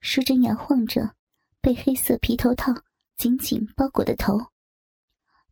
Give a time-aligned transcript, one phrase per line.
[0.00, 1.14] 淑珍摇晃着
[1.60, 2.72] 被黑色皮头套
[3.16, 4.38] 紧紧包裹的头，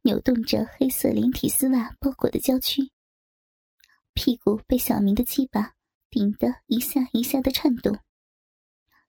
[0.03, 2.91] 扭动着黑色连体丝袜包裹的娇躯，
[4.15, 5.75] 屁股被小明的鸡巴
[6.11, 7.99] 顶得一下一下的颤动，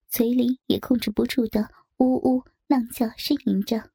[0.08, 3.92] 嘴里也控制不住的呜呜浪叫呻吟着。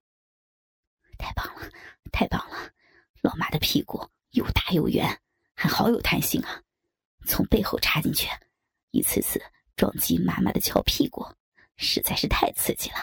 [1.19, 1.71] 太棒了，
[2.11, 2.73] 太棒了！
[3.21, 5.21] 老妈的屁股又大又圆，
[5.55, 6.64] 还好有弹性啊！
[7.27, 8.29] 从背后插进去，
[8.91, 9.41] 一次次
[9.77, 11.27] 撞击妈妈的翘屁股，
[11.77, 12.97] 实在是太刺激了。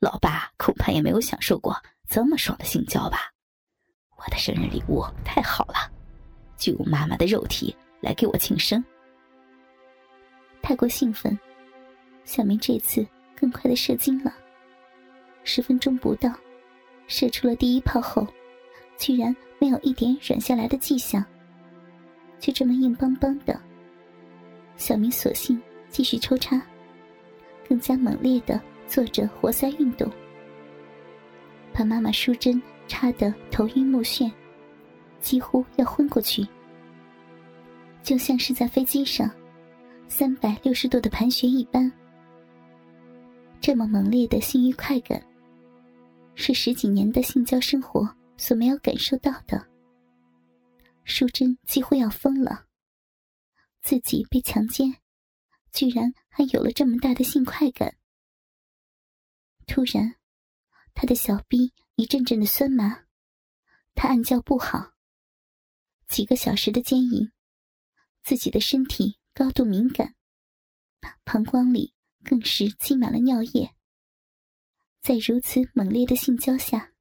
[0.00, 1.76] 老爸恐怕也没有享受过
[2.08, 3.32] 这么爽的性交吧？
[4.16, 5.90] 我的生日礼物太好了，
[6.56, 8.84] 就用妈妈的肉体来给我庆生。
[10.62, 11.38] 太过兴奋，
[12.24, 13.06] 小明这次
[13.36, 14.32] 更快的射精了。
[15.44, 16.32] 十分钟不到。
[17.10, 18.26] 射出了第一炮后，
[18.98, 21.24] 居然没有一点软下来的迹象，
[22.38, 23.58] 就这么硬邦邦的。
[24.76, 26.60] 小明索性继续抽插，
[27.68, 30.10] 更加猛烈的做着活塞运动，
[31.72, 34.30] 把妈妈淑珍插得头晕目眩，
[35.20, 36.46] 几乎要昏过去，
[38.02, 39.30] 就像是在飞机上
[40.06, 41.90] 三百六十度的盘旋一般。
[43.60, 45.20] 这么猛烈的性欲快感。
[46.40, 49.60] 是十几年的性交生活所没有感受到的。
[51.08, 52.68] 淑珍几乎要疯了，
[53.80, 55.00] 自己被强奸，
[55.72, 57.96] 居然还有了这么大的性快感。
[59.66, 60.16] 突然，
[60.92, 63.06] 他的小臂一阵阵的酸麻，
[63.94, 64.92] 他暗叫不好。
[66.08, 67.32] 几个小时的奸淫，
[68.22, 70.14] 自己的身体高度敏感，
[71.24, 73.74] 膀胱里更是积满了尿液。
[75.00, 76.92] 在如此猛烈的性交下，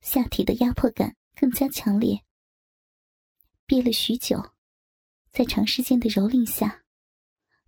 [0.00, 2.25] 下体的压迫感更加强烈。
[3.66, 4.52] 憋了许久，
[5.32, 6.84] 在长时间的蹂躏下，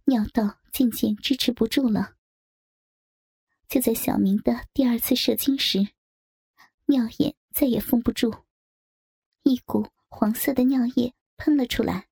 [0.04, 2.14] 尿道渐渐支持不住了。
[3.66, 5.88] 就在小明的第二次射精时，
[6.86, 8.44] 尿眼再也封不住，
[9.42, 12.08] 一股黄色的尿液喷了出来。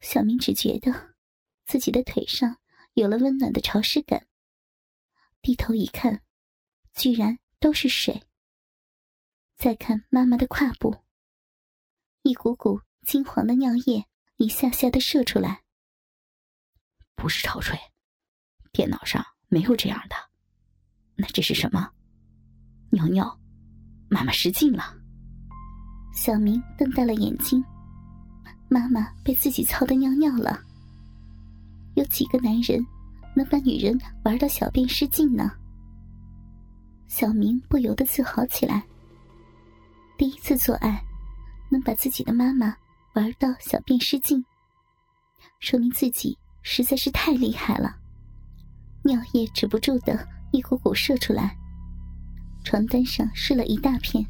[0.00, 1.16] 小明只觉得
[1.64, 2.58] 自己的腿上
[2.94, 4.28] 有了温暖的潮湿感。
[5.42, 6.22] 低头一看，
[6.94, 8.22] 居然都是水。
[9.56, 11.04] 再看妈妈的胯部，
[12.26, 14.04] 一股股金黄的尿液
[14.38, 15.62] 一下下的射出来。
[17.14, 17.78] 不是潮水，
[18.72, 20.16] 电脑上没有这样的。
[21.14, 21.88] 那这是什么？
[22.90, 23.38] 尿尿，
[24.08, 24.92] 妈妈失禁了。
[26.16, 27.64] 小明瞪大了眼睛，
[28.68, 30.60] 妈妈被自己操的尿尿了。
[31.94, 32.84] 有几个男人？
[33.36, 35.52] 能把女人玩到小便失禁呢？
[37.06, 38.82] 小明不由得自豪起来。
[40.18, 41.04] 第一次做爱，
[41.68, 42.76] 能把自己的妈妈
[43.14, 44.44] 玩到小便失禁，
[45.60, 47.96] 说明自己实在是太厉害了。
[49.02, 51.56] 尿液止不住的一股股射出来，
[52.64, 54.24] 床单上湿了一大片。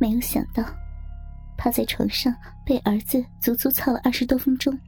[0.00, 0.64] 没有想到，
[1.56, 2.34] 趴在床上
[2.64, 4.78] 被儿子足足操了二十多分钟。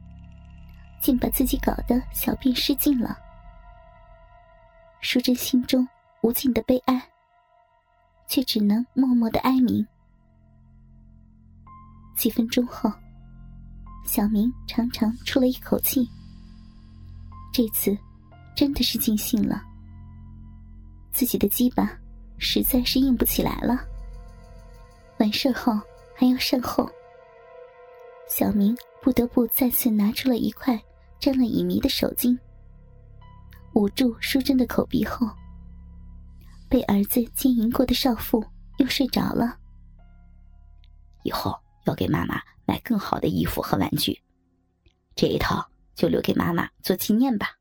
[1.01, 3.17] 竟把自己搞得小便失禁了，
[4.99, 5.87] 淑珍心中
[6.21, 7.01] 无尽的悲哀，
[8.27, 9.87] 却只能默默的哀鸣。
[12.19, 12.91] 几分钟后，
[14.03, 16.05] 小明长长出了一口气，
[17.53, 17.97] 这次
[18.53, 19.63] 真的是尽兴了。
[21.13, 21.97] 自己的鸡巴
[22.37, 23.79] 实在是硬不起来了，
[25.19, 25.71] 完事后
[26.13, 26.91] 还要善后，
[28.27, 30.77] 小明不得不再次拿出了一块。
[31.21, 32.37] 沾了乙醚的手巾，
[33.73, 35.27] 捂住淑珍的口鼻后，
[36.69, 38.41] 被儿子经营过的少妇
[38.77, 39.57] 又睡着了。
[41.23, 41.53] 以后
[41.85, 44.21] 要给妈妈买更好的衣服和玩具，
[45.15, 47.59] 这一套就留给妈妈做纪念吧。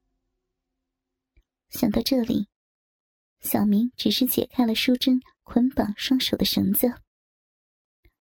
[1.71, 2.49] 想到这里，
[3.41, 7.03] 小明只是解开了淑珍捆绑双手的绳子，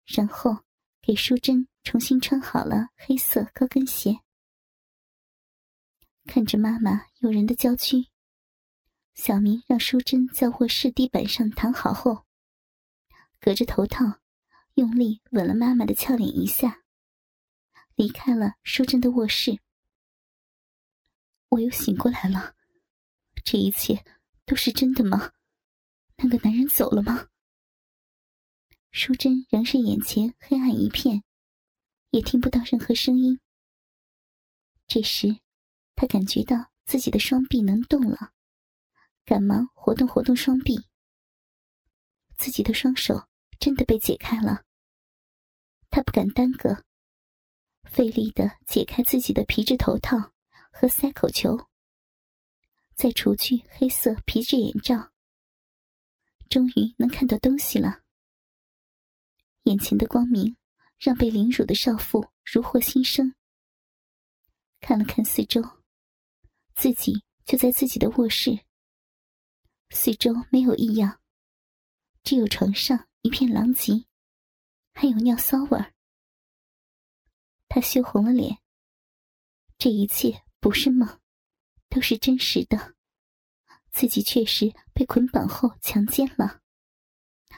[0.06, 0.64] 然后
[1.02, 4.20] 给淑珍重新穿好了黑色高跟鞋。
[6.26, 8.08] 看着妈妈诱人的娇躯，
[9.14, 12.26] 小明让淑珍在卧室地板上躺好后，
[13.42, 14.20] 隔着头套
[14.76, 16.84] 用力吻了妈妈的俏脸一下，
[17.96, 19.60] 离开了淑珍的卧室。
[21.50, 22.56] 我又醒过来了，
[23.44, 24.04] 这一切
[24.46, 25.34] 都是真的吗？
[26.18, 27.30] 那个男人走了吗？
[28.92, 31.24] 淑珍仍是眼前黑暗一片，
[32.12, 33.40] 也听不到任何声音。
[34.88, 35.40] 这时。
[35.96, 38.34] 他感觉到自己的双臂能动了，
[39.26, 40.88] 赶忙活动活动双臂。
[42.36, 43.28] 自己的双手
[43.60, 44.64] 真的被解开了。
[45.90, 46.84] 他不敢耽搁，
[47.84, 50.34] 费力的解开自己的皮质头套
[50.72, 51.68] 和塞口球，
[52.96, 55.12] 再除去黑色皮质眼罩，
[56.50, 58.02] 终于能看到东西了。
[59.64, 60.58] 眼前的光明
[60.98, 63.36] 让被凌辱的少妇如获新生。
[64.82, 65.62] 看了看四周，
[66.76, 68.66] 自己就在自己的卧室。
[69.92, 71.22] 四周没有异样，
[72.24, 74.06] 只有床上一片狼藉，
[74.94, 75.94] 还有尿骚味儿。
[77.70, 78.60] 他羞红了脸。
[79.78, 81.22] 这一切不是梦，
[81.88, 82.96] 都是真实的。
[83.92, 86.60] 自己确实被捆绑后强奸了，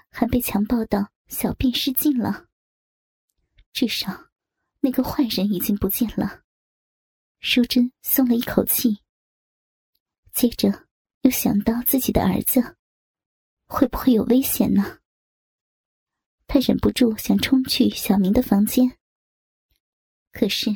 [0.09, 2.45] 还被强暴到小便失禁了。
[3.73, 4.29] 至少，
[4.81, 6.43] 那个坏人已经不见了。
[7.39, 8.99] 淑珍松了一口气，
[10.31, 10.87] 接着
[11.21, 12.77] 又想到自己的儿子，
[13.65, 14.99] 会不会有危险呢？
[16.47, 18.97] 他忍不住想冲去小明的房间，
[20.31, 20.69] 可是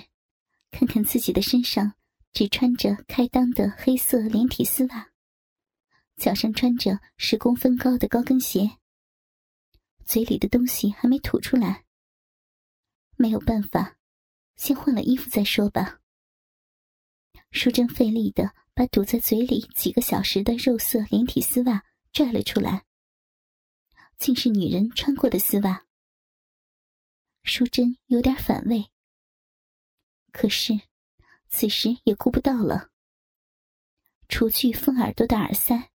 [0.72, 1.94] 看看自己的身上，
[2.34, 5.12] 只穿着开裆的黑色连体丝袜，
[6.18, 8.78] 脚上穿着十公分高的高跟鞋，
[10.06, 11.86] 嘴里的东西还没吐出来，
[13.16, 13.98] 没有办法，
[14.56, 16.00] 先换了衣服再说吧。
[17.52, 22.86] 淑珍费力的把堵在嘴里几个小时的肉色连体丝袜拽了出来，
[24.20, 25.88] 竟是女人穿过的丝袜。
[27.44, 28.92] 淑珍有点反胃，
[30.32, 30.80] 可是
[31.48, 32.92] 此时也顾不到了。
[34.28, 35.90] 除去封耳朵的耳塞，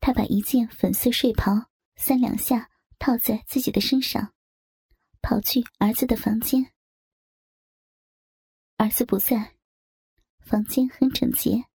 [0.00, 4.32] 她把一件粉色睡袍三两下套在自己的身上，
[5.20, 6.72] 跑去儿子的房间。
[8.78, 9.54] 儿子不在。
[10.40, 11.66] 房间很整洁，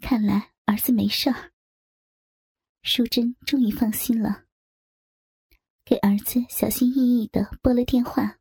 [0.00, 1.51] 看来儿子没事儿。
[2.82, 4.42] 淑珍终于放心了，
[5.84, 8.38] 给儿子小心翼翼的拨了电话。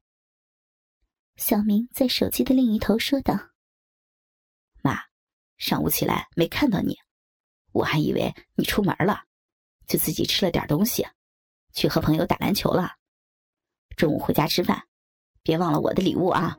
[1.35, 3.37] 小明在手机的另一头说道
[4.81, 4.99] ：“妈，
[5.57, 6.97] 上午起来没看到你，
[7.71, 9.25] 我还以为你出门了，
[9.85, 11.05] 就自己吃了点东西，
[11.71, 12.95] 去和朋友打篮球了。
[13.95, 14.81] 中午回家吃饭，
[15.43, 16.57] 别忘了我的礼物啊。”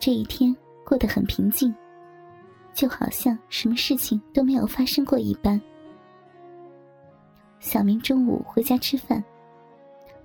[0.00, 1.74] 这一天过得很平静，
[2.74, 5.60] 就好像什么事情都没有发生过一般。
[7.64, 9.24] 小明中午回家吃饭，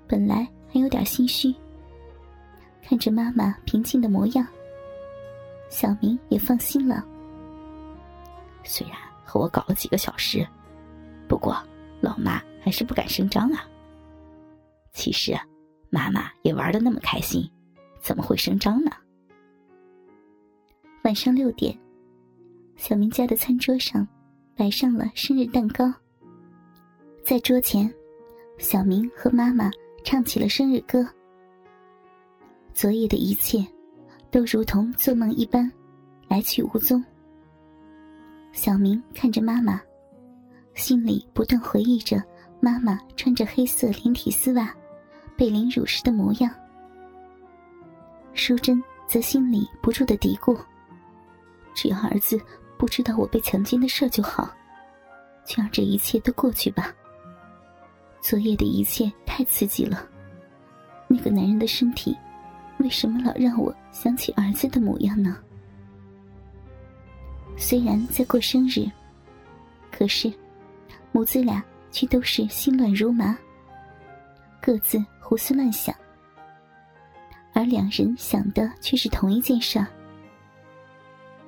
[0.05, 1.55] 本来还有点心虚，
[2.83, 4.45] 看着妈妈平静的模样，
[5.69, 7.01] 小明也放心了。
[8.65, 10.45] 虽然和我搞了几个小时，
[11.29, 11.57] 不过
[12.01, 13.63] 老妈还是不敢声张啊。
[14.91, 15.33] 其实，
[15.89, 17.49] 妈妈也玩的那么开心，
[18.01, 18.91] 怎么会声张呢？
[21.05, 21.73] 晚上六点，
[22.75, 24.05] 小明家的餐桌上
[24.57, 25.89] 摆上了生日蛋糕。
[27.29, 27.87] 在桌前，
[28.57, 29.69] 小明和妈妈
[30.03, 31.07] 唱起了生日歌。
[32.73, 33.63] 昨夜的一切，
[34.31, 35.71] 都如同做梦一般，
[36.27, 37.05] 来去无踪。
[38.51, 39.79] 小明看着妈妈，
[40.73, 42.19] 心里不断回忆着
[42.59, 44.75] 妈妈穿着黑色连体丝袜
[45.37, 46.51] 被凌辱时的模样。
[48.33, 50.59] 淑珍则心里不住的嘀咕。
[51.75, 52.41] 只要儿子
[52.75, 54.51] 不知道我被强奸的事就好，
[55.45, 56.91] 就让这一切都过去吧。
[58.21, 60.07] 昨夜的一切太刺激了，
[61.07, 62.15] 那个男人的身体，
[62.77, 65.37] 为什么老让我想起儿子的模样呢？
[67.57, 68.89] 虽然在过生日，
[69.91, 70.31] 可是
[71.11, 73.37] 母子俩却都是心乱如麻，
[74.61, 75.95] 各自胡思乱想，
[77.53, 79.87] 而两人想的却是同一件事儿。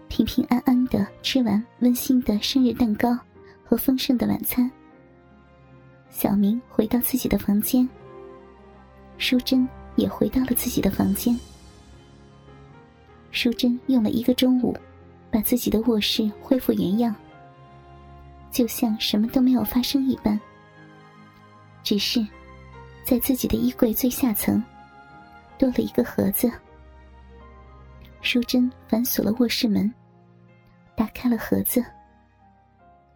[0.09, 3.17] 平平安安的吃完温馨的生日蛋糕
[3.63, 4.69] 和丰盛的晚餐，
[6.11, 7.87] 小明回到自己的房间，
[9.17, 11.37] 淑珍也回到了自己的房间。
[13.31, 14.77] 淑珍用了一个中午，
[15.31, 17.15] 把自己的卧室恢复原样，
[18.51, 20.39] 就像什么都没有发生一般。
[21.81, 22.25] 只是，
[23.03, 24.61] 在自己的衣柜最下层，
[25.57, 26.51] 多了一个盒子。
[28.21, 29.91] 淑珍反锁了卧室门。
[30.93, 31.83] 打开了盒子，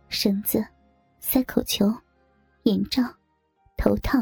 [0.10, 0.66] 绳子、
[1.20, 1.94] 塞口球、
[2.66, 3.04] 眼罩、
[3.78, 4.18] 头套，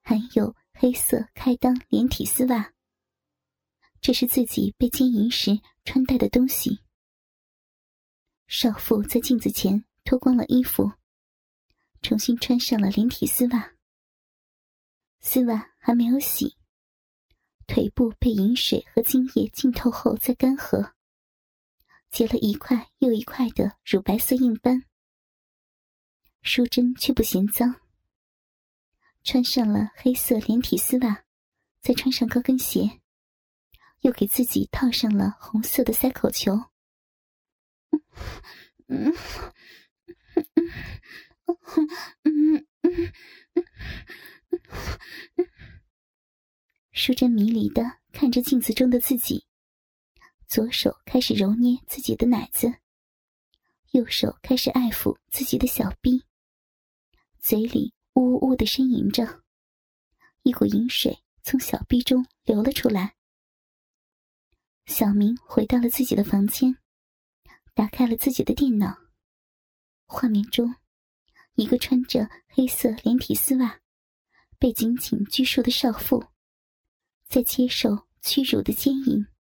[0.00, 2.72] 还有黑色开裆连体丝袜。
[4.00, 6.80] 这是自己被奸淫时穿戴的东西。
[8.46, 10.92] 少妇在镜子前脱光了衣服，
[12.00, 13.74] 重新穿上了连体丝袜。
[15.20, 16.56] 丝袜还没有洗，
[17.66, 20.92] 腿部被饮水和精液浸透后再干涸。
[22.08, 24.86] 结了一块又一块的乳白色硬斑，
[26.48, 27.78] 淑珍却不嫌脏，
[29.22, 31.22] 穿上了黑色连体丝袜，
[31.82, 33.00] 再穿上高跟鞋，
[34.00, 36.54] 又给自己套上了红色的塞口球。
[38.86, 39.14] 嗯
[42.24, 43.14] 嗯嗯
[46.90, 49.44] 淑珍迷离的看着镜子中的自己，
[50.46, 52.72] 左手开始揉捏自己的奶子，
[53.90, 56.24] 右手开始爱抚自己的小臂，
[57.40, 59.42] 嘴里呜呜呜的呻吟着，
[60.42, 63.14] 一股淫水从小臂中流了出来。
[64.86, 66.76] 小明回到了自己的房间，
[67.74, 68.96] 打开了自己的电脑。
[70.06, 70.74] 画面中，
[71.54, 73.80] 一个穿着黑色连体丝袜、
[74.58, 76.24] 被紧紧拘束的少妇。
[77.28, 79.26] 在接受屈辱的奸淫。